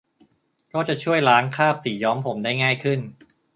[0.73, 2.99] ก็จะช่วยล้างคราบสีย้อมผมได้ง่ายขึ้น